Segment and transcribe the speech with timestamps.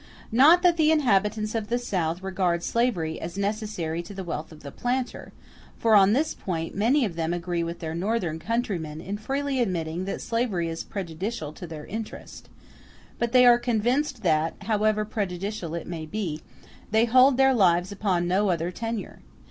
[0.31, 4.63] Not that the inhabitants of the South regard slavery as necessary to the wealth of
[4.63, 5.31] the planter,
[5.77, 10.05] for on this point many of them agree with their Northern countrymen in freely admitting
[10.05, 12.49] that slavery is prejudicial to their interest;
[13.19, 16.41] but they are convinced that, however prejudicial it may be,
[16.89, 19.19] they hold their lives upon no other tenure.